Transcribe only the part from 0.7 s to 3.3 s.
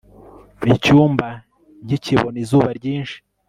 cyumba ntikibona izuba ryinshi